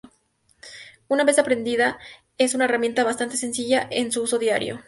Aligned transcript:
Una 1.09 1.23
vez 1.25 1.37
aprendida 1.37 1.99
es 2.39 2.55
una 2.55 2.65
herramienta 2.65 3.03
bastante 3.03 3.37
sencilla 3.37 3.87
en 3.91 4.11
su 4.11 4.23
uso 4.23 4.39
diario: 4.39 4.79